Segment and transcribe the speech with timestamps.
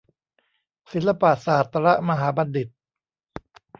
[0.91, 2.67] ศิลปศาสตรมหาบัณฑิต